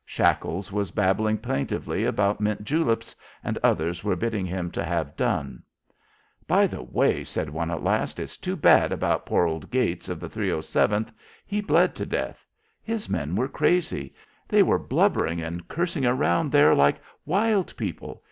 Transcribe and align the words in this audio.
Shackles 0.03 0.71
was 0.71 0.89
babbling 0.89 1.37
plaintively 1.37 2.05
about 2.05 2.41
mint 2.41 2.63
juleps, 2.63 3.15
and 3.43 3.57
the 3.57 3.63
others 3.67 4.03
were 4.03 4.15
bidding 4.15 4.47
him 4.47 4.71
to 4.71 4.83
have 4.83 5.15
done. 5.15 5.61
"By 6.47 6.65
the 6.65 6.81
way," 6.81 7.23
said 7.23 7.51
one, 7.51 7.69
at 7.69 7.83
last, 7.83 8.19
"it's 8.19 8.35
too 8.35 8.55
bad 8.55 8.91
about 8.91 9.27
poor 9.27 9.45
old 9.45 9.69
Gates 9.69 10.09
of 10.09 10.19
the 10.19 10.27
307th. 10.27 11.13
He 11.45 11.61
bled 11.61 11.93
to 11.93 12.07
death. 12.07 12.47
His 12.81 13.09
men 13.09 13.35
were 13.35 13.47
crazy. 13.47 14.15
They 14.47 14.63
were 14.63 14.79
blubbering 14.79 15.39
and 15.39 15.67
cursing 15.67 16.07
around 16.07 16.51
there 16.51 16.73
like 16.73 16.99
wild 17.23 17.77
people. 17.77 18.19